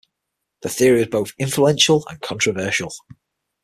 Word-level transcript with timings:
This 0.63 0.77
theory 0.79 0.97
was 0.97 1.09
both 1.09 1.33
influential 1.37 2.07
and 2.09 2.19
controversial. 2.21 2.91